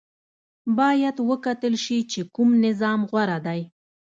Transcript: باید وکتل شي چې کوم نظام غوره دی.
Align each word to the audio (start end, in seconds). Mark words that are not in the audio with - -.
باید 0.77 1.15
وکتل 1.29 1.73
شي 1.83 1.97
چې 2.11 2.21
کوم 2.35 2.49
نظام 2.65 2.99
غوره 3.09 3.37
دی. 3.45 3.61